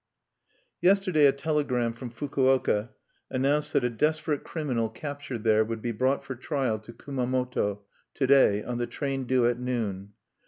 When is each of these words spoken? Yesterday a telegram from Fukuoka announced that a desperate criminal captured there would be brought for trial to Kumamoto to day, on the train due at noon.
Yesterday 0.81 1.27
a 1.27 1.31
telegram 1.31 1.93
from 1.93 2.09
Fukuoka 2.09 2.89
announced 3.29 3.73
that 3.73 3.83
a 3.83 3.89
desperate 3.91 4.43
criminal 4.43 4.89
captured 4.89 5.43
there 5.43 5.63
would 5.63 5.79
be 5.83 5.91
brought 5.91 6.25
for 6.25 6.33
trial 6.33 6.79
to 6.79 6.91
Kumamoto 6.91 7.83
to 8.15 8.25
day, 8.25 8.63
on 8.63 8.79
the 8.79 8.87
train 8.87 9.25
due 9.25 9.45
at 9.45 9.59
noon. 9.59 10.13